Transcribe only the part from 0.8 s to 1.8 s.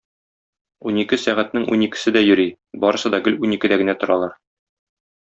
Унике сәгатьнең